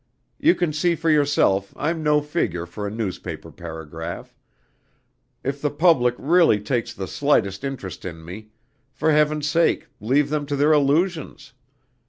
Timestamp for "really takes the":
6.17-7.05